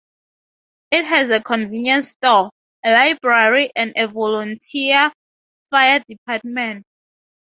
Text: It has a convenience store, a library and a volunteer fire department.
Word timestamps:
It 0.89 1.05
has 1.05 1.29
a 1.29 1.43
convenience 1.43 2.07
store, 2.09 2.49
a 2.83 2.89
library 2.91 3.69
and 3.75 3.93
a 3.95 4.07
volunteer 4.07 5.11
fire 5.69 6.01
department. 6.09 6.85